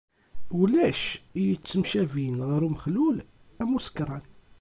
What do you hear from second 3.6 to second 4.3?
am usekṛan.